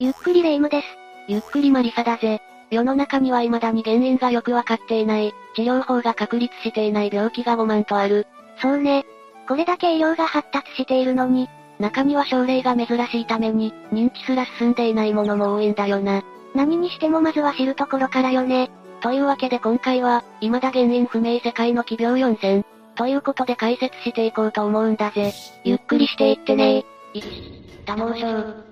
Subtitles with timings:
[0.00, 0.86] ゆっくりレ夢ムです。
[1.26, 2.40] ゆっくりマリサだぜ。
[2.70, 8.28] 世の中には未だに原因がよくわかっていない、治療法が確立していない病気が5万とある。
[8.62, 9.04] そうね。
[9.48, 11.48] これだけ医療が発達しているのに、
[11.80, 16.22] 中には症例が珍しいために、認知すら進んでいないものも多いんだよな。
[16.54, 18.70] 何にしてもまずは知るところからよね。
[19.00, 22.62] というわけで今回は、未だ原因不明世界の奇病4000、
[22.94, 25.32] ということで解説していこうと思うんだぜ。
[25.64, 26.84] ゆっくりしていってね
[27.14, 28.67] 1、多毛症。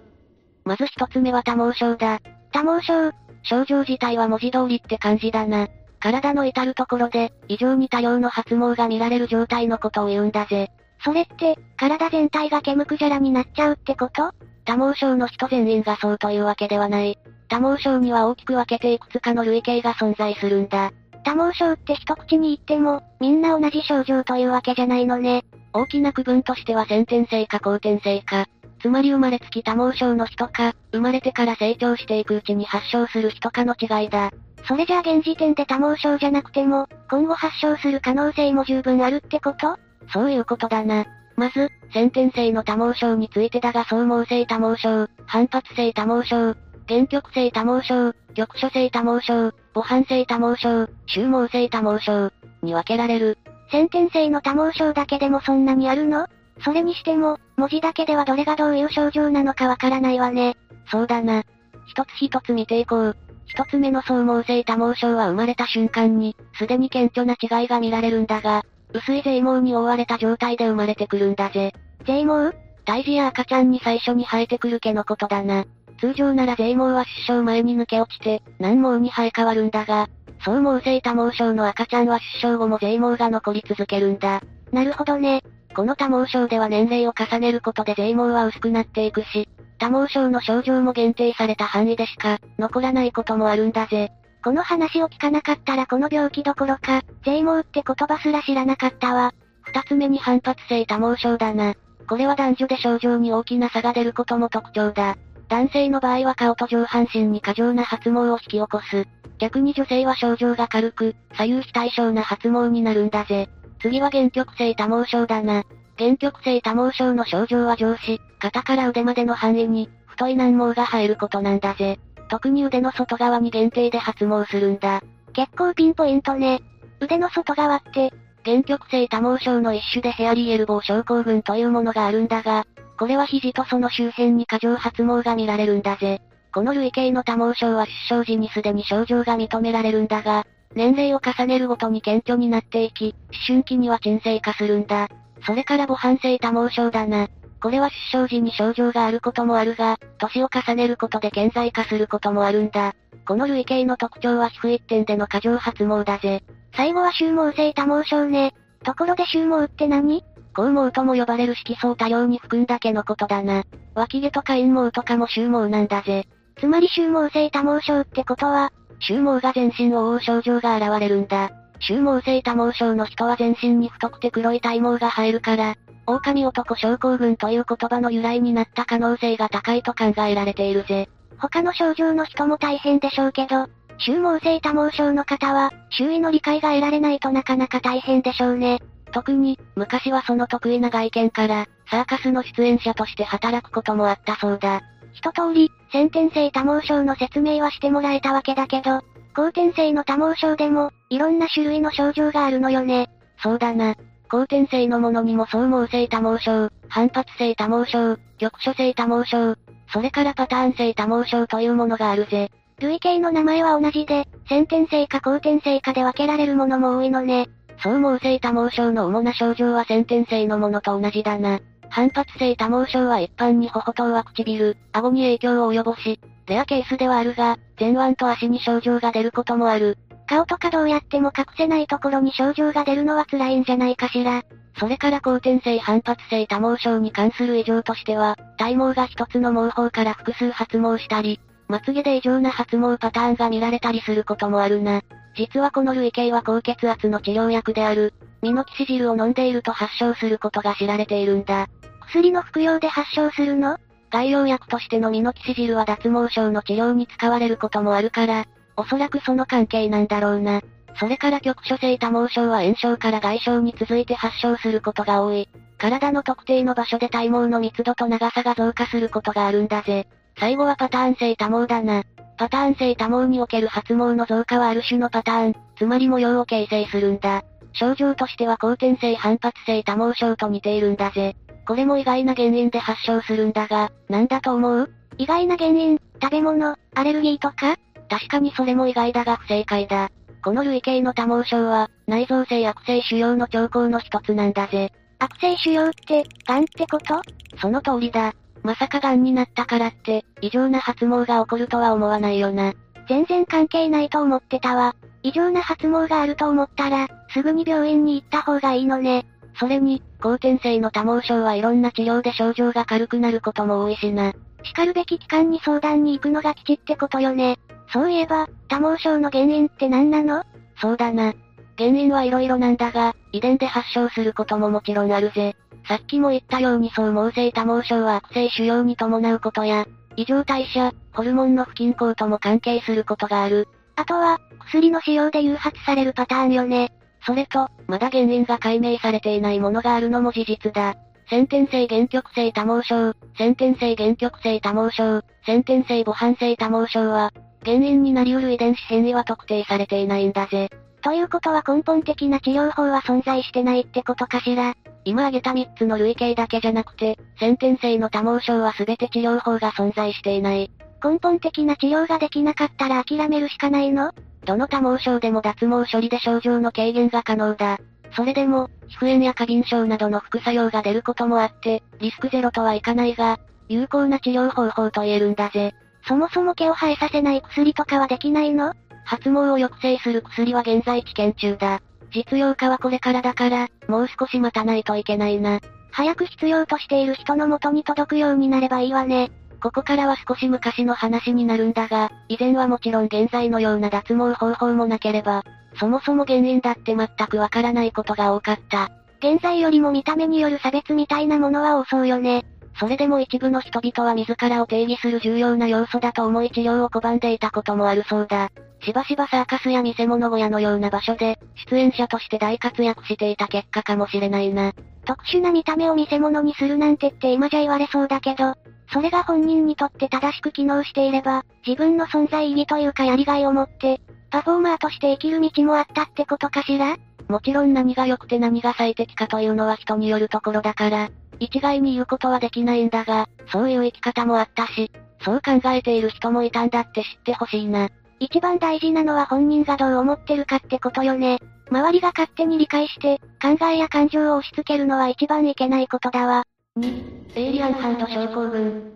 [0.66, 2.20] まず一つ目は多毛症だ。
[2.52, 3.12] 多毛症。
[3.44, 5.68] 症状自体は文字通りって感じだな。
[6.00, 10.71] 体の至るところで、異常に多量の発毛が見られる状態のことを言うんだぜ。
[11.04, 14.32] それって、体全体が毛むくじゃらになっちゃうってこと？
[14.64, 17.16] 多毛症の人全員がそうというわけではない。
[17.48, 20.90] 多毛症には大きく分けていくつかの類型が存在するんだ。
[21.22, 25.44] 多毛症って一口に言っても、みんな同じ症状というわけじゃないのね。
[25.72, 28.46] 大きな区分としては先天性か後天性か、
[28.80, 34.30] つまり生まれつき多毛症の人か、生まれてから成長していくうちに発症する人かの違いだ。
[34.69, 39.78] それじゃあ現時点で多毛症じゃなくても、今後発症する可能性も十分あるってこと？
[40.12, 41.06] そういうことだな。
[41.36, 46.54] まず、先天性の多毛症についてだが総毛性多毛症、反発性多毛症、
[46.88, 52.30] 原曲性多毛症、局所性多毛症、母反性多毛症、終毛性多毛症、
[52.62, 53.38] に分けられる。
[53.70, 56.27] 先天性の多毛症だけでもそんなにあるの？
[56.60, 60.56] それにしても、文字だけではどれがどういう症状なのかわからないわね。
[60.90, 61.44] そうだな。
[61.86, 63.16] 一つ一つ見ていこう。
[63.46, 71.72] 一つ目の総毛性多毛症は生まれた瞬間に、すでに顕著な違いが見られるんだが、薄い税毛に覆われた状態で生まれてくるんだぜ。
[72.06, 72.56] 税毛？
[72.84, 75.64] 胎児や赤ちゃんに最初に生えてくる毛のことだな。
[76.00, 80.08] 通常なら税毛は出生前に抜け落ちて、軟毛に生え変わるんだが、
[80.44, 84.42] 総毛性多毛症の赤ちゃんは出生後も税毛が残り続けるんだ。
[84.72, 85.42] なるほどね。
[85.77, 89.46] この多毛症では年齢を重ねることで税毛は薄くなっていくし、
[89.78, 94.10] 多毛症の症状も限定された範囲でしか、残らないこともあるんだぜ。
[94.42, 99.34] この話を聞かなかったらこの病気どころか、税毛って言葉すら知らなかったわ。
[99.64, 101.75] 二つ目に反発性多毛症だな。
[102.08, 105.19] これは男女で症状に大きな差が出ることも特徴だ。
[105.48, 109.06] 男性の場合は顔と上半身に過剰な発毛を引き起こす。
[109.37, 113.50] 逆に女性は症状が軽く、左右非対称な発毛になるんだぜ。
[113.86, 115.64] 次は原曲性多毛症だな。
[115.97, 122.00] 原曲性多毛症の症状は上肢、肩から腕までの範囲に、太い軟毛が生えることなんだぜ。
[122.28, 125.02] 特に腕の外側に限定で発毛するんだ。
[125.32, 126.62] 結構ピンポイントね。
[127.00, 128.12] 腕の外側って、
[128.44, 132.66] 原曲性多毛症の一種でヘアリーエルボー症候群というものがあるんだが、
[132.98, 136.20] これは肘とその周辺に過剰発毛が見られるんだぜ。
[136.52, 140.44] この類型の多毛症は出生時にすでに症状が認められるんだが、
[140.75, 145.09] 年齢を重ねるごとに顕著になっていき、思春期には鎮静化するんだ。
[145.47, 147.28] それから母反性多毛症だな。
[147.62, 152.94] これは出生時に症状があることもあるが、年を重ねることで顕在化することもあるんだ。
[153.26, 156.43] この類型の特徴は皮膚一点での過剰発毛だぜ。
[156.76, 158.55] 最後は終毛性多毛症ね。
[158.84, 160.22] ところで終毛って何？
[160.55, 163.65] 光毛とも呼ばれる色素を多量に含んだ毛のことだな。
[163.94, 166.26] 脇毛とか陰毛とかも終毛なんだぜ。
[166.59, 171.50] つまり終毛性多毛症ってことは、終毛が全身を覆う症状が現れるんだ。
[171.80, 175.74] 終毛性多毛症の人は全身に太くて黒い体毛が生えるから、
[176.06, 181.08] 狼男症候群という言葉の由来になった可能性が高いと考えられているぜ。
[181.38, 183.66] 他の症状の人も大変でしょうけど、
[183.98, 188.80] 終毛性多毛症の方は、周囲の理解が得られないとなかなか大変でしょうね。
[189.12, 194.82] 特に、昔はその得意な外見から、サーカスの出演者として働くこともあったそうだ。
[195.16, 199.00] 一通り、先天性多毛症の説明はしてもらえたわけだけど、
[199.34, 203.09] 後天性の多毛症でも、いろんな種類の症状があるのよね。
[203.43, 203.94] そうだな。
[204.28, 209.56] 後天性のものにも総毛性多毛症、反発性多毛症、局所性多毛症、
[209.93, 212.50] それからパターン性多毛症というものがあるぜ。
[212.81, 217.49] 類型の名前は同じで、先天性か後天性かで分けられるものも多いのね。
[217.82, 221.60] 総毛性多毛症の主な症状は先天性のものと同じだな。
[221.91, 229.99] 反発性多毛症は一般に頬と上唇、顎に影響を及ぼし、レアケースではあるが、前腕と足に症状が出ることもある。
[230.28, 234.43] 顔とかどうやっても隠せないところに症状が出るのは辛いんじゃないかしら。
[234.78, 245.02] それから後天性反発性多毛症に関する異常としては、体毛が一つの毛包から複数発毛したり、まつげで異常な発毛パターンが見られたりすることもあるな。
[245.37, 248.14] 実はこの類型は高血圧の治療薬である、
[248.46, 251.66] ミノキシジルを飲んでいると発症することが知られているんだ。
[252.06, 253.78] 薬の服用で発症するの？
[254.12, 258.44] 概要薬としてのミノキシジルは脱毛症の治療に使われることもあるから、
[258.76, 260.60] おそらくその関係なんだろうな。
[261.00, 265.49] それから局所性多毛症は炎症から外傷に続いて発症することが多い。
[265.76, 270.06] 体の特定の場所で体毛の密度と長さが増加することがあるんだぜ。
[270.38, 272.04] 最後はパターン性多毛だな。
[272.38, 277.42] パターン性多毛における発毛の増加はある種のパターン、つまり模様を形成するんだ。
[277.76, 281.37] 症状としては後天性反発性多毛症と似ているんだぜ。
[281.67, 284.90] これも意外な原因で発症するんだが、なんだと思う？
[285.19, 287.76] 意外な原因、食べ物、アレルギーとか？
[288.08, 290.11] 確かにそれも意外だが不正解だ。
[290.44, 294.93] この類型の多毛症は、内臓性悪性腫瘍の兆候の一つなんだぜ。
[295.19, 297.20] 悪性腫瘍って、癌ってこと？
[297.61, 298.32] その通りだ。
[298.62, 302.75] まさか癌になったからって、異常な発毛が起こるとは思わないよな。
[303.08, 304.94] 全然関係ないと思ってたわ。
[305.26, 309.26] 異常な発毛があると思ったら、すぐに病院に行った方がいいのね。
[309.58, 314.34] それに、後天性の多毛症はいろんな治療で症状が軽くなることも多いしな。
[314.62, 317.58] 叱るべき機関に相談に行くのが吉ってことよね。
[317.93, 320.44] そういえば、多毛症の原因って何なの？
[320.81, 321.34] そうだな。
[321.76, 325.56] 原因はいろいろなんだが、遺伝で発症することももちろんあるぜ。
[325.88, 333.67] さっきも言ったように総毛性多毛症は悪性腫瘍に伴うことや、異常代謝、ホルモンの不均衡とも関係することがある。
[333.96, 336.93] あとは、薬の使用で誘発されるパターンよね。
[337.26, 340.94] それと、まだ原因が解明されていないものがあるのも事実だ。
[341.28, 347.32] 先天性原極性多毛症、先天性原極性多毛症、先天性母反性多毛症は、
[347.64, 350.70] 原因になり得る遺伝子変異は特定されていないんだぜ。
[351.02, 354.75] ということは根本的な治療法は存在してないってことかしら。
[355.04, 360.70] 今挙げた3つの類型だけじゃなくて、先天性の多毛症は全て治療法が存在していない。
[361.08, 364.12] 根本的な治療ができなかったら諦めるしかないの？
[364.44, 367.79] どの多毛症でも脱毛処理で症状の軽減が可能だ。
[368.14, 373.38] それでも、皮膚炎や過敏症などの副作用が出ることもあって、リスクゼロとはいかないが、
[373.69, 375.75] 有効な治療方法と言えるんだぜ。
[376.06, 378.73] そもそも毛を生えさせない薬とかはできないの？
[379.05, 381.81] 発毛を抑制する薬は現在治験中だ。
[382.12, 385.61] 実用化はこれからだから、もう少し待たないといけないな。
[385.91, 389.31] 早く必要としている人の元に届くようになればいいわね。
[389.62, 395.44] ここからは少し昔の話になるんだが、以前はもちろん現在のような脱毛方法もなければ、
[395.79, 398.91] そもそも原因だって全くわからないことが多かった。
[399.19, 402.44] 現在よりも見た目による差別みたいなものは多そうよね。
[402.79, 408.50] それでも一部の人々は自らを定義する重要な要素だと思い治療を拒んでいたこともあるそうだ。
[408.82, 411.38] しばしばサーカスや見せ物小屋のような場所で、
[411.70, 414.73] 出演者として大活躍していた結果かもしれないな。
[415.06, 418.55] 特殊な見た目を見せ物にするなんてって今じゃ言われそうだけど、
[418.93, 424.00] それが本人にとって正しく機能していれば、自分の存在意義というかやりがいを持って、
[424.31, 426.97] パフォーマーとして生きる道もあったってことかしら？
[427.29, 431.11] もちろん何が良くて何が最適かというのは人によるところだから、
[431.41, 434.91] 一概に言うことはできないんだが、そういう生き方もあったし、
[435.23, 437.88] そう考えている人もいたんだって知ってほしいな。
[438.21, 441.38] 一番大事なのは本人がどう思ってるかってことよね。
[441.71, 446.44] 周りが勝手に理解して、考えや感情を押し付けるのは一番いけないことだわ。
[446.78, 448.93] 2、エイリアンハンド症候群。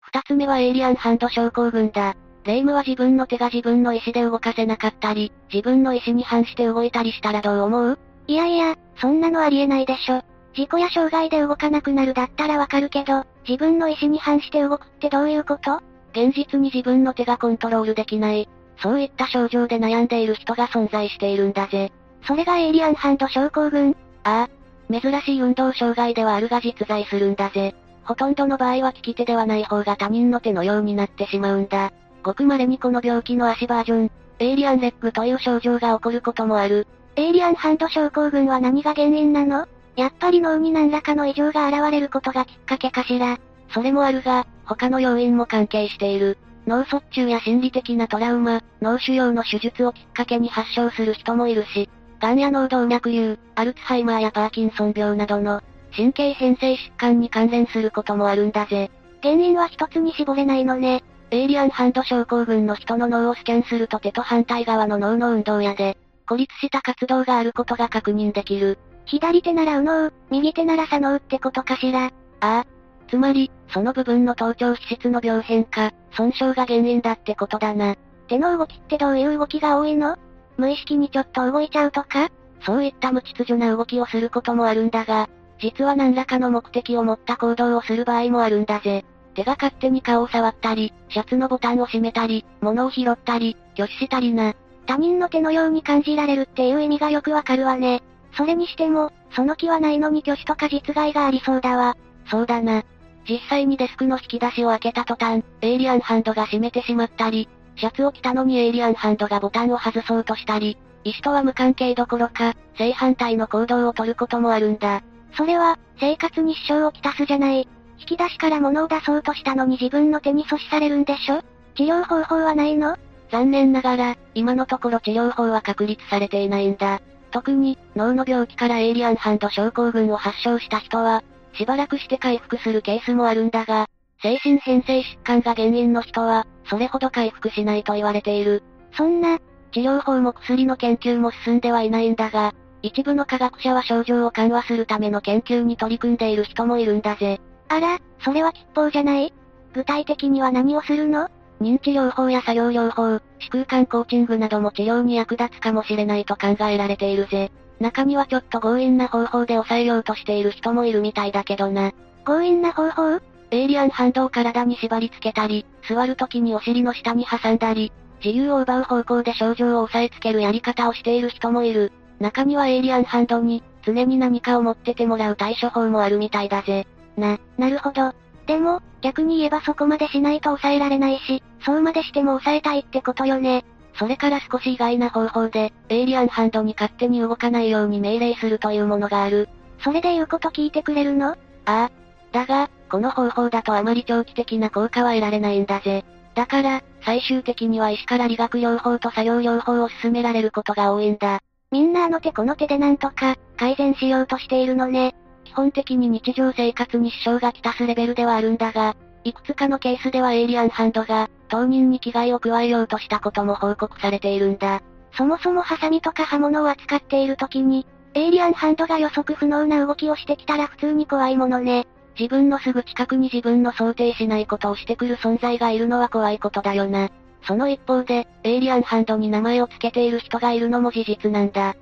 [0.00, 2.16] 二つ目はエイリアンハンド症候群だ。
[2.44, 7.98] 霊夢は自分の手が自分の意思で動かせなかったり、自分の意思に反して動いたりしたらどう思う？
[8.28, 10.22] いやいや、そんなのありえないでしょ。
[10.54, 15.82] 事故や障害で動かなくなるだったらわかるけど、自分の意思に反して動くってどういうこと？
[16.12, 18.48] 現実に自分の手がコントロールできない。
[18.78, 21.92] そういった症状で悩んでいる人が存在しているんだぜ。
[22.26, 23.94] それがエイリアンハンド症候群
[24.24, 24.61] ああ。
[24.92, 27.74] 珍しい運動障害ではあるが実在するんだぜ。
[28.04, 31.92] ほとんどの場合は利き手ではない方が他人の手のようになってしまうんだ。
[32.22, 36.86] ごく稀にこの病気の足バージョン、エイリアンレッグという症状が起こることもある。
[37.16, 39.66] エイリアンハンド症候群は何が原因なの？
[39.96, 43.38] やっぱり脳に何らかの異常が現れることがきっかけかしら。
[43.70, 46.38] それもあるが、他の要因も関係している。
[46.66, 51.88] 脳卒中や心理的なトラウマ、脳腫瘍の手術をきっかけに発症する人もいるし、
[52.22, 55.60] 癌や脳動脈瘤、アルツハイマーやパーキンソン病などの
[55.94, 58.92] 神経変性疾患に関連することもあるんだぜ。
[59.22, 61.02] 原因は一つに絞れないのね。
[61.32, 65.98] エイリアンハンド症候群の人の脳をスキャンすると手と反対側の脳の運動やで、
[66.28, 68.78] 孤立した活動があることが確認できる。
[69.04, 72.04] 左手なら右脳、右手なら左脳ってことかしら。
[72.06, 72.10] あ
[72.40, 72.64] あ。
[73.08, 77.96] つまり、その部分の頭頂皮質の病変か、損傷が原因だってことだな。
[78.28, 80.16] 手の動きってどういう動きが多いの？
[80.56, 82.30] 無意識にちょっと動いちゃうとか？
[82.64, 85.28] そういった無秩序な動きをすることもあるんだが、
[85.60, 89.04] 実は何らかの目的を持った行動をする場合もあるんだぜ。
[89.34, 94.54] 手が勝手に顔を触ったり、シャツのボタンを閉めたり、物を拾ったり、拒否したりな。
[94.86, 98.02] 他人の手のように感じられるっていう意味がよくわかるわね。
[98.36, 101.96] それにしても、その気はないのに拒否とか実害がありそうだわ。
[102.26, 102.82] そうだな。
[103.28, 115.02] 実際にデスクの引き出しを開けた途端、エイリアンハンドが閉めてしまったり、シャツを着たのにエイリアンハンドがボタンを外そうとしたり、意思とは無関係どころか、正反対の行動をとることもあるんだ。
[115.36, 117.68] それは、生活に支障をきたすじゃない。
[117.98, 121.40] 引き出しから物を出そうとしたのに自分の手に阻止されるんでしょ？
[121.74, 122.96] 治療方法はないの？
[123.30, 127.00] 残念ながら、今のところ治療法は確立されていないんだ。
[127.30, 131.24] 特に、脳の病気からエイリアンハンド症候群を発症した人は、
[131.54, 133.86] しばらくして回復するケースもあるんだが、
[134.22, 138.62] 精神変性疾患が原因の人は、それほど回復しないと言われている。
[138.96, 139.38] そんな、
[139.72, 142.52] 治療法も薬の研究も進んではいないんだが、
[142.82, 147.40] 一部の科学者は症状を緩和するための研究に取り組んでいる人もいるんだぜ。
[147.68, 149.32] あら、それは吉報じゃない？
[149.72, 151.28] 具体的には何をするの？
[151.60, 157.50] 認知療法や作業療法、視空間コーチングなども治療に役立つかもしれないと考えられているぜ。
[157.80, 161.92] 中にはちょっと強引な方法で抑えようとしている人もいるみたいだけどな。
[162.24, 163.20] 強引な方法？
[163.52, 167.92] エイリアンハンドを体に縛り付けたり、座る時にお尻の下に挟んだり、
[168.24, 171.92] 自由を奪う方向で症状を抑えつけるやり方をしている人もいる。
[172.18, 176.86] 中にはエイリアンハンドに、常に何かを持っててもらう対処法もあるみたいだぜ。
[177.16, 178.14] な、なるほど。
[178.46, 183.66] でも、逆に言えばそこまでしないと抑えられないし、そうまでしても抑えたいってことよね。
[183.98, 189.50] それから少し意外な方法で、エイリアンハンドに勝手に動かないように命令するというものがある。
[189.80, 191.32] それで言うこと聞いてくれるの？
[191.32, 191.90] ああ。
[192.32, 196.04] だが、この方法だとあまり長期的な効果は得られないんだぜ。
[196.34, 201.40] だから、最終的には医師から理学療法と作業療法を勧められることが多いんだ。
[201.70, 205.14] みんなあの手この手でなんとか、改善しようとしているのね。
[205.44, 214.80] 基本的に日常生活に支障がきたすレベルではあるんだが、いくつかのケースではエイリアンハンドが、当人に危害を加えようとしたことも報告されているんだ。
[215.16, 221.86] そもそもハサミとか刃物を扱っている時に、エイリアンハンドが予測不能な動きをしてきたら普通に怖いものね。
[222.18, 227.10] 自分のすぐ近くに自分の想定しないことをしてくる存在がいるのは怖いことだよな。
[227.46, 231.74] その一方で、エイリアンハンドに名前を付けている人がいるのも事実なんだ。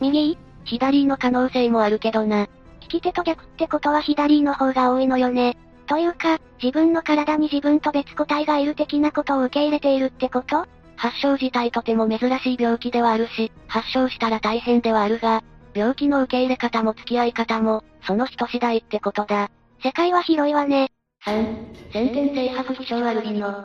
[0.00, 0.36] 右？
[0.64, 2.48] 左の可能性もあるけどな。
[2.82, 5.56] 利き手と逆ってことは左の方が多いのよね。
[5.86, 10.66] というか、自分の体に自分と別個体がいる的なことを受け入れているってこと？
[10.96, 15.42] 発症自体とても珍しい病気ではあるし、発症したら大変ではあるが、
[15.74, 19.50] 病気の受け入れ方も付き合い方も、その人次第ってことだ。
[19.82, 20.88] 世界は広いわね。
[21.26, 23.64] 3、先天性白皮症アルビノ。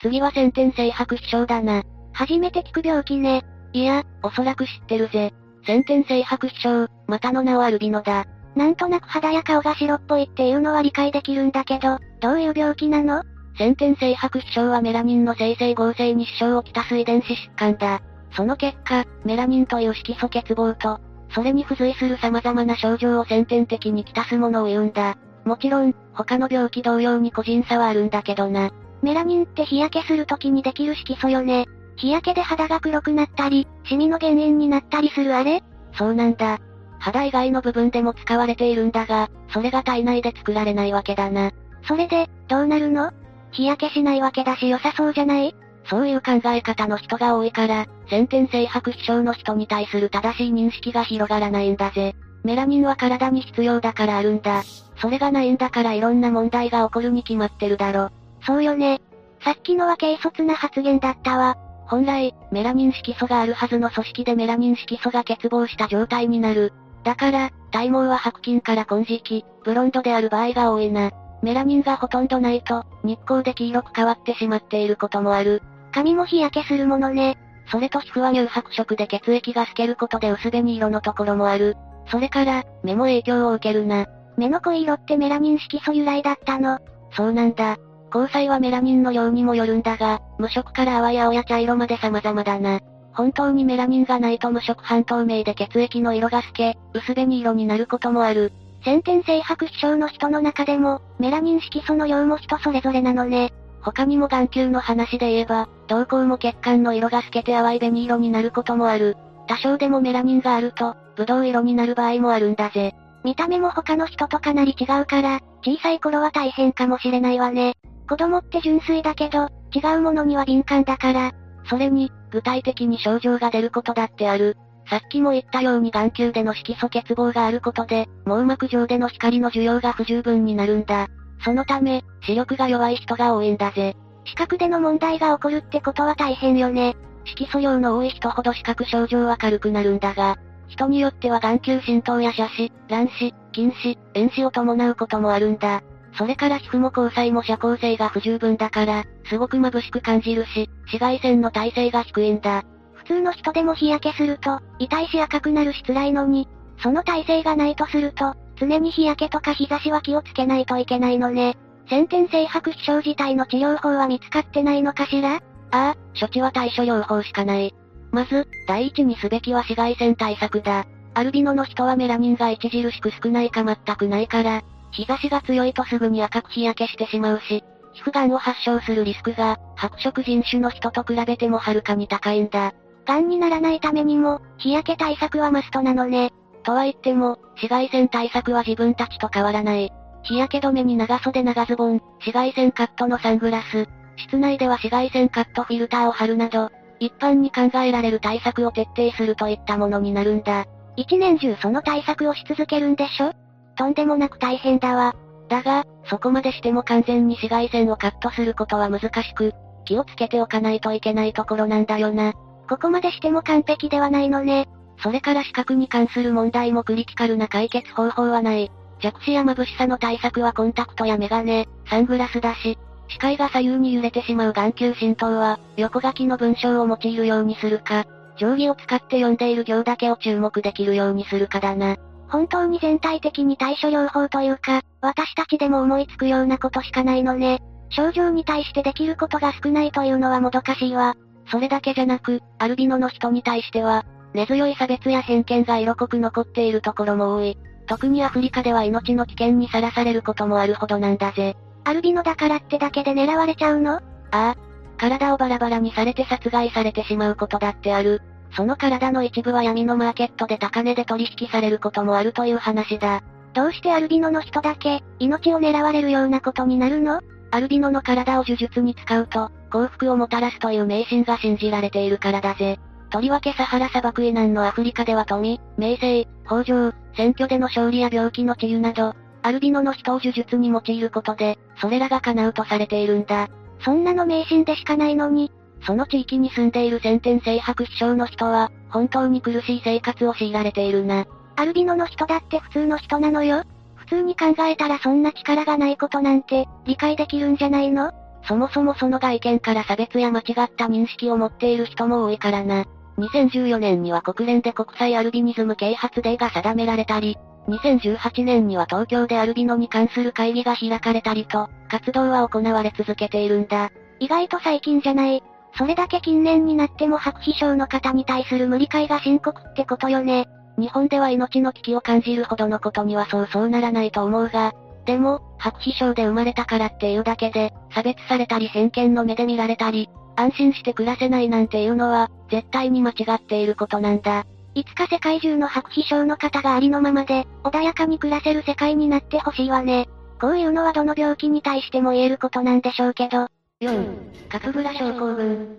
[0.00, 1.82] 次は先天性白皮症だな。
[2.12, 3.42] 初めて聞く病気ね。
[3.72, 5.32] いや、おそらく知ってるぜ。
[5.66, 8.24] 先天性白皮症、またの名はアルビノだ。
[8.54, 13.22] なんとなく肌や顔が白っぽいっていうのは理解できるんだけど、どういう病気なの？
[13.58, 18.00] 先天性白皮症はメラニンの生成合成に支障をきたす遺伝子疾患だ。
[18.32, 21.00] その結果、メラニンという色素欠乏と、
[21.36, 25.18] それに付随する様々な症状を先天的にきたすものを言うんだ。
[25.44, 28.70] もちろん、他の病気同様に個人差はあるんだけどな。
[29.02, 31.66] メラニンって日焼けする時にできる色素よね。
[31.96, 35.62] 日焼けで肌が黒くなったり、シミの原因になったりするあれ？
[35.92, 36.58] そうなんだ。
[36.98, 41.50] 肌以外の部分でも使われているんだが、それが体内で作られないわけだな。
[41.86, 43.12] それで、どうなるの？
[43.52, 45.54] 日焼けしないわけだし良さそうじゃない？
[45.88, 52.14] そういう考え方の人が多いから、先天性白皮症の人に対する正しい認識が広がらないんだぜ。
[52.44, 54.62] メラニンは体に必要だからあるんだ。
[55.00, 58.10] それがないんだからいろんな問題が起こるに決まってるだろ。
[58.44, 59.00] そうよね。
[59.44, 61.56] さっきのは軽率な発言だったわ。
[61.86, 66.72] 本来、メラニン色素があるはずの組織でメラニン色素が欠乏した状態になる。
[67.04, 71.12] だから、体毛は白金から金色、ブロンドである場合が多いな。
[71.42, 75.62] メラニンがほとんどないと、日光で黄色く変わってしまっていることもある。
[75.96, 77.38] 髪も日焼けするものね。
[77.72, 81.74] それと皮膚は乳白色で血液が透けることで薄紅色のところもある。
[82.10, 84.04] それから、目も影響を受けるな。
[84.36, 86.78] 目の濃い色ってメラニン色素由来だったの。
[87.12, 87.78] そうなんだ。
[88.14, 92.80] 交際はメラニンの量にもよるんだが、無色から淡い青や茶色まで様々だな。
[93.14, 98.52] 本当にメラニンがないと無色半透明で血液の色が透け、薄紅色になることもある。
[98.84, 103.54] 先天性白皮症の人の中でも、メラニン色素の量も人それぞれなのね。
[103.82, 109.16] 他にも眼球の話で言えば、瞳孔も血管の色が透けて淡い紅色になることもある。
[109.46, 112.94] 多少でもメラニンがあると、ブドウ色になる場合もあるんだぜ。
[113.24, 117.74] 見た目も他の人とかなり違うから、小さい頃は大変かもしれないわね。
[118.08, 121.32] 子供って純粋だけど、違うものには敏感だから。
[121.68, 124.56] それに、具体的に症状が出ることだってある。
[124.88, 131.08] さっきも言ったように眼球での色素欠乏があることで、網膜上での光の需要が不十分になるんだ。
[131.46, 133.96] そのため、視力が弱い人が多いんだぜ。
[134.24, 136.96] 視覚での問題が起こるってことは大変よね。
[137.24, 140.36] 色素量の多い人ほど視覚症状は軽くなるんだが、
[140.66, 145.82] 人によっては眼球浸透や斜視、乱視、近視、遠視を伴うこともあるんだ。
[146.18, 152.64] それから皮膚も交際も遮光性が不十分だから、すごく眩しく感じるし、紫外線の耐性が低いんだ。
[152.94, 156.48] 普通の人でも日焼けすると、痛いし赤くなるし辛いのに、
[156.82, 161.56] その耐性がないとすると、常に日焼けとか日差しは気をつけないといけないのね。
[161.88, 165.36] 先天性白皮症自体の治療法は見つかってないのかしら？
[165.36, 167.74] ああ、処置は対処療法しかない。
[168.10, 170.86] まず、第一にすべきは紫外線対策だ。
[171.14, 182.72] アルビノの人はメラニンが著しく少ないか全くないから、日差しが強いとすぐに赤く日焼けしてしまうし、皮膚癌を発症するリスクが、白色人種の人と比べてもはるかに高いんだ。
[183.06, 186.32] 癌にならないためにも、日焼け対策はマストなのね。
[186.66, 189.92] とは言っても、紫外線対策は自分たちと変わらない。
[190.24, 200.64] 日焼け止めに長袖長ズボン、紫外線カットのサングラス、室内では紫外線カットフィルターを貼るなど、一般に考えられる対策を徹底するといったものになるんだ。
[200.96, 203.32] 一年中その対策をし続けるんでしょ？
[203.76, 205.14] とんでもなく大変だわ。
[205.48, 209.52] だが、そこまでしても完全に紫外線をカットすることは難しく、
[209.84, 212.32] 気をつけておかないといけないところなんだよな。
[212.68, 214.66] ここまでしても完璧ではないのね。
[214.98, 218.70] それから視覚に関する問題もクリティカルな解決方法はない。
[219.00, 228.04] 弱視や眩しさの対策はコンタクトやメガネ、サングラスだし、視界が左右に揺れてしまう眼球浸透は、横書きの文章を用いるようにするか、
[228.36, 231.96] 定規を使って読んでいる行だけを注目できるようにするかだな。
[232.28, 237.60] 本当に全体的に対処療法というか、私たちでも思いつくようなことしかないのね。
[237.90, 241.14] 症状に対してできることが少ないというのはもどかしいわ。
[241.48, 244.04] それだけじゃなく、アルビノの人に対しては、
[244.36, 247.56] 根強い差別や偏見が色濃く残っているところも多い。
[247.86, 251.56] 特にアフリカでは命の危険にさらされることもあるほどなんだぜ。
[251.84, 253.94] アルビノだからってだけで狙われちゃうの？
[253.94, 254.00] あ
[254.30, 254.56] あ。
[254.98, 258.20] 体をバラバラにされて殺害されてしまうことだってある。
[258.56, 263.22] その体の一部は闇のマーケットで高値で取引されることもあるという話だ。
[263.54, 267.20] どうしてアルビノの人だけ、命を狙われるようなことになるの？
[267.52, 272.78] アルビノの体を呪術に使うと、幸福をもたらすという迷信が信じられているからだぜ。
[273.16, 283.48] とりわけサハラ砂漠以南のアフリカでは富、名声、豊穣、選挙での勝利や病気の治癒など、アルビノの人を呪術に用いることで、それらが叶うとされているんだ。
[283.80, 285.50] そんなの迷信でしかないのに、
[285.86, 291.24] その地域に住んでいる先天性白皮症の人は、本当に苦しい生活を強いられているな。
[291.56, 293.62] アルビノの人だって普通の人なのよ。
[293.94, 298.12] 普通に考えたらそんな力がないことなんて、理解できるんじゃないの？
[298.46, 302.84] そもそもその外見から差別や間違った認識を持っている人も多いからな。
[303.18, 313.90] 2014年には国連で国際アルビニズム啓発デーが定められたり、2018年には東京でアルビノに関する会議が開かれたりと、活動は行われ続けているんだ。
[314.20, 315.42] 意外と最近じゃない。
[315.76, 320.46] それだけ近年になっても白皮症の方に対する無理解が深刻ってことよね。
[320.78, 324.72] 日本では命の危機を感じるほどのことにはそうそうならないと思うが、
[325.06, 334.44] でも、白皮症で生まれたからっていうだけで、差別されたり偏見の目で見られたり、安心して暮らせないなんていうのは、絶対に間違っていることなんだ。
[334.74, 340.08] いつか世界中の白皮症の方がありのままで、穏やかに暮らせる世界になってほしいわね。
[340.40, 343.48] こういうのはどの病気に対しても言えることなんでしょうけど、
[343.80, 345.78] 4、カプグラ症候群。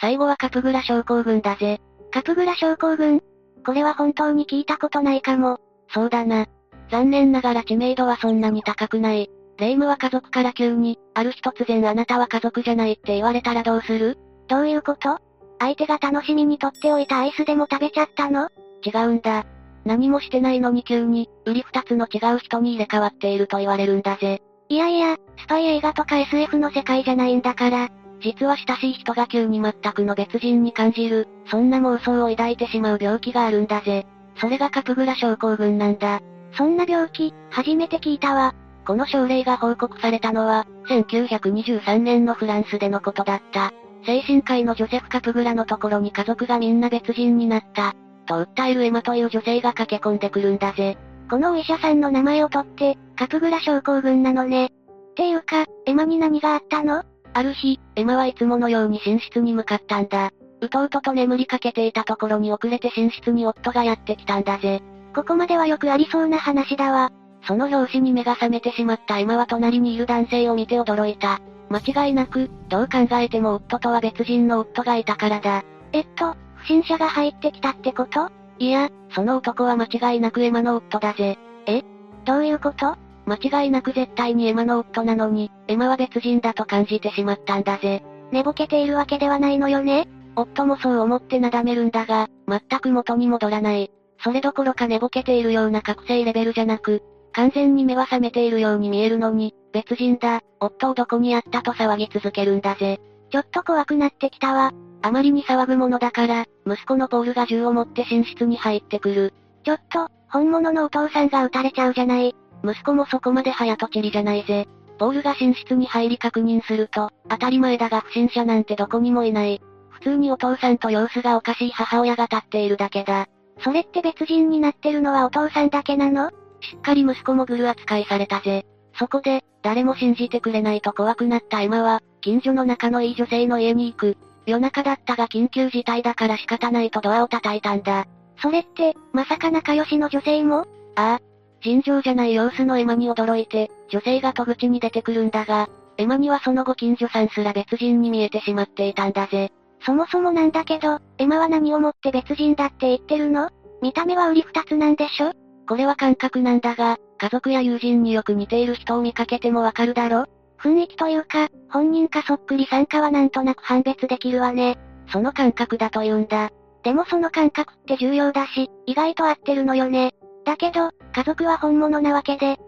[0.00, 1.80] 最後はカプグラ症候群だぜ。
[2.12, 3.22] カプグラ症候群？
[3.64, 5.58] これは本当に聞いたことないかも。
[5.88, 6.46] そうだな。
[6.90, 9.30] 残念ながら知名度はそんなに高くない。
[9.58, 14.18] 霊夢は家族から急に、ある日突然あなたは家族じゃないって言われたらどうする？
[14.48, 15.18] どういうこと？
[15.58, 18.48] 相手が楽しみにとっておいたアイスでも食べちゃったの？
[18.84, 19.44] 違うんだ。
[19.84, 24.42] 何もしてないのに急に、売り二つの違う人に入れ替わっていると言われるんだぜ。
[24.68, 27.88] いやいや、スパイ映画とか SF の世界じゃないんだから。
[28.20, 34.06] 実は親しい人が急に全くの別人に感じる、そんな妄想を抱いてしまう病気があるんだぜ。
[34.36, 36.20] それがカプグラ症候群なんだ。
[36.56, 38.54] そんな病気、初めて聞いたわ。
[38.86, 43.72] この症例が報告されたのは、1923年のフランスでのことだった。
[44.04, 47.94] 精神科医のジョセフ・カプグラのところに家族がみんな別人になった。
[48.26, 50.98] と訴えるエマという女性が駆け込んでくるんだぜ。
[51.30, 54.66] このお医者さんの名前を取って、カプグラ症候群なのね。
[54.66, 57.04] っていうか、エマに何があったの？
[57.34, 60.30] ある日、エマはいつものように寝室に向かったんだ。
[60.60, 64.82] うとうとと眠りかけていたところに遅れて寝室に夫がやってきたんだぜ。
[65.14, 67.10] ここまではよくありそうな話だわ。
[67.46, 71.40] その拍子に目が覚めてしまったエマは隣にいる男性を見て驚いた。
[71.70, 75.64] 間違いなく、どう考えても夫とは別人の夫がいたからだ。
[75.92, 78.30] えっと、不審者が入ってきたってこと？
[78.58, 81.38] いや、その男は間違いなくエマの夫だぜ。
[81.66, 81.82] え？
[82.24, 82.96] どういうこと？
[83.24, 88.02] 間違いなく絶対にエマの夫なのに、エマは別人だと感じてしまったんだぜ。
[88.30, 90.08] 寝ぼけているわけではないのよね？
[90.36, 93.90] 夫もそう思ってなだめるんだが、全く元に戻らない。
[94.24, 97.02] それどころか寝ぼけているような覚醒レベルじゃなく、
[97.32, 103.00] 完全に目は覚めているように見えるのに、別人だ、夫をどこにやったと騒ぎ続けるんだぜ。
[103.30, 104.72] ちょっと怖くなってきたわ。
[105.00, 109.34] あまりに騒ぐものだから、息子のポールが銃を持って寝室に入ってくる。
[109.64, 112.34] ちょっと、本物のお父さんが撃たれちゃうじゃない。
[112.64, 114.68] 息子もそこまで早とちりじゃないぜ。
[114.98, 119.60] ボールが寝室に入り確認すると、当たり前だが不審者なんてどこにもいない。
[119.90, 123.26] 普通にお父さんと様子がおかしい母親が立っているだけだ。
[123.64, 126.30] それって別人になってるのはお父さんだけなの？
[126.62, 128.64] しっかり息子もグル扱いされたぜ。
[128.98, 134.16] そこで、誰も信じてくれないと怖くなったエマは、近所の仲のいい女性の家に行く。
[134.46, 138.06] 夜中だったが緊急事態だから仕方ないとドアを叩いたんだ。
[138.40, 140.66] それって、まさか仲良しの女性も？
[140.96, 141.20] ああ。
[141.62, 149.52] 尋常じゃない様子のエマに驚いて、女性が戸口に出てくるんだが、エマにはそのご近所さんすら別人に見えてしまっていたんだぜ。
[149.84, 153.50] そもそもなんだけど、エマは何をもって別人だって言ってるの？
[153.80, 155.32] 見た目は売り二つなんでしょ？
[155.68, 160.26] これは感覚なんだが、家族や友人によく似ている人を見かけてもわかるだろ？
[160.58, 164.78] 雰囲気というか、本人かそっくりさんかはなんとなく判別できるわね。
[165.08, 166.50] その感覚だと言うんだ。
[166.82, 170.12] でもその感覚って重要だし、意外と合ってるのよね。
[170.44, 172.58] だけど、家族は本物なわけで。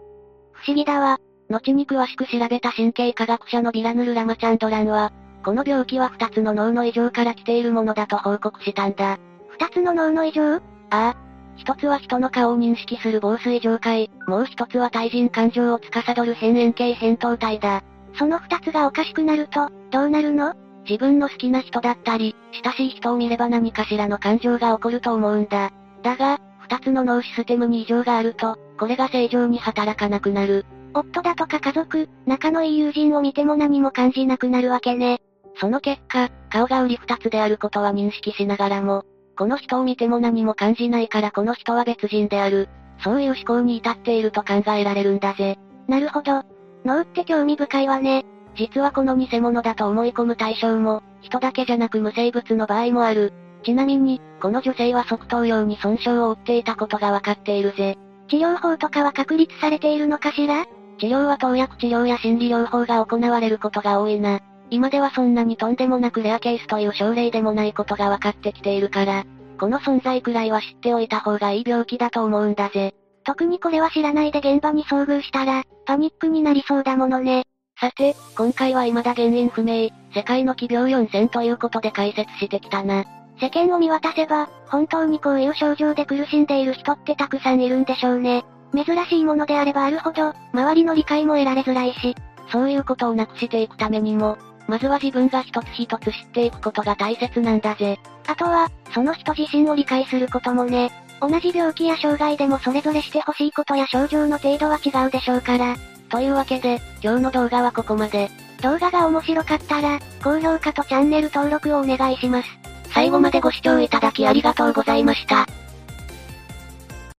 [0.53, 1.19] 不思議だわ。
[1.49, 5.11] 後に詳しく調べた神経科学者のビラヌル・ラマチャンドランは、
[5.43, 9.19] この病気は二つの脳の異常から来ているものだと報告したんだ。
[9.49, 10.55] 二つの脳の異常？
[10.55, 11.15] ああ。
[11.57, 17.83] 一つは人の顔を認識する防水状態、もう一つは対人感情を司る変円形扁桃体だ。
[18.17, 20.53] その二つがおかしくなると、どうなるの？
[20.87, 25.71] 自分の好きな人だったり、親しい人を見れば何かしらの感情が起こると思うんだ。
[26.03, 30.65] だが、二つの脳システムに異常があると、これが正常に働かなくなる。
[30.93, 35.19] 夫だとか家族、仲のいい友人を見ても何も感じなくなるわけね。
[35.59, 39.03] その結果、顔が売り二つであることは認識しながらも、
[39.37, 42.69] この人を見ても何も感じないからこの人は別人である。
[43.03, 45.57] そういう思考に至っていると考えられるんだぜ。
[45.87, 46.43] なるほど。
[46.85, 48.25] 脳って興味深いわね。
[48.55, 53.33] 実はこの偽物だと思い込む対象も、人だけじゃなく無生物の場合もある。
[53.63, 57.97] ちなみに、この女性は側頭葉に損傷を負っていたことがわかっているぜ。
[58.29, 60.65] 治療法とかは確立されているのかしら？
[60.97, 64.39] 治療は投薬治療や心理療法が行われることが多いな。
[64.69, 69.23] 今ではそんなにとんでもなくレアケースという症例でもないことが分かってきているから、
[69.59, 72.93] この存在くらいは知っておいた方がいい病気だと思うんだぜ。
[73.23, 77.43] 特にこれは知らないで現場に遭遇したら、パニックになりそうだものね。
[77.79, 83.03] さて、今回は未だ原因不明、世界の奇病4000ということで解説してきたな。
[83.39, 88.45] 世間を見渡せば、本当にこういう症状で苦しんでいる人ってたくさんいるんでしょうね。
[88.73, 92.15] 珍しいものであればあるほど、周りの理解も得られづらいし、
[92.51, 97.99] そういうことをなくしていくためにも、まずは自分が一つ一つ知っていくことが大切なんだぜ。
[98.27, 100.91] あとは、その人自身を理解することもね。
[101.21, 105.75] 同じ病気や障害でもそれぞれしてほしいことや症状の程度は違うでしょうから。
[106.09, 108.29] というわけで、今日の動画はここまで。
[108.61, 112.49] 動画が面白かったら、高評価とチャンネル登録をお願いします。
[112.93, 115.45] 最後までご視聴いただきありがとうございました。